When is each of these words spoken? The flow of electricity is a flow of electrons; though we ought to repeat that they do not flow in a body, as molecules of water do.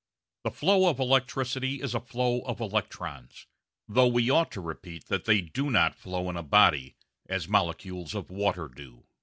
The 0.43 0.49
flow 0.49 0.89
of 0.89 0.99
electricity 0.99 1.79
is 1.79 1.93
a 1.93 1.99
flow 1.99 2.41
of 2.45 2.59
electrons; 2.59 3.45
though 3.87 4.07
we 4.07 4.31
ought 4.31 4.49
to 4.53 4.59
repeat 4.59 5.05
that 5.09 5.25
they 5.25 5.41
do 5.41 5.69
not 5.69 5.93
flow 5.93 6.27
in 6.27 6.35
a 6.37 6.41
body, 6.41 6.95
as 7.29 7.47
molecules 7.47 8.15
of 8.15 8.31
water 8.31 8.67
do. 8.67 9.05